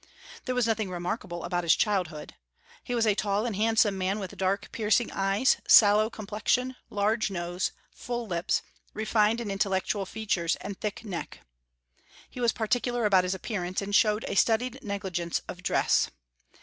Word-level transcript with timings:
There 0.45 0.55
was 0.55 0.65
nothing 0.65 0.89
remarkable 0.89 1.43
about 1.43 1.61
his 1.63 1.75
childhood. 1.75 2.33
"He 2.83 2.95
was 2.95 3.05
a 3.05 3.13
tall 3.13 3.45
and 3.45 3.55
handsome 3.55 3.99
man, 3.99 4.17
with 4.17 4.35
dark, 4.35 4.69
piercing 4.71 5.11
eyes, 5.11 5.57
sallow 5.67 6.09
complexion, 6.09 6.75
large 6.89 7.29
nose, 7.29 7.71
full 7.91 8.25
lips, 8.25 8.63
refined 8.95 9.39
and 9.39 9.51
intellectual 9.51 10.07
features, 10.07 10.55
and 10.55 10.75
thick 10.81 11.05
neck." 11.05 11.41
He 12.27 12.39
was 12.41 12.51
particular 12.51 13.05
about 13.05 13.25
his 13.25 13.35
appearance, 13.35 13.79
and 13.79 13.93
showed 13.93 14.25
a 14.27 14.33
studied 14.33 14.83
negligence 14.83 15.43
of 15.47 15.61
dress. 15.61 16.09